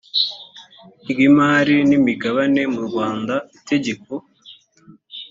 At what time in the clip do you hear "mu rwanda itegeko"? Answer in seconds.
2.73-4.11